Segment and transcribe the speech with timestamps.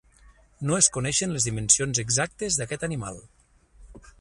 [0.69, 3.21] No es coneixen les dimensions exactes d'aquest animal.